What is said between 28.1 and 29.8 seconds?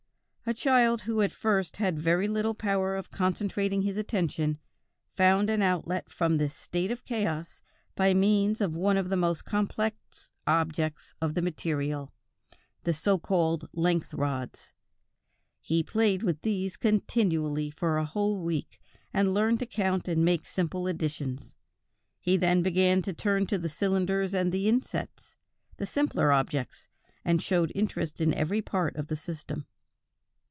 in every part of the system.